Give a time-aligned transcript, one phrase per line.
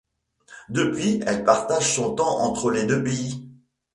[0.69, 3.47] Depuis elle partage son temps entre les deux pays.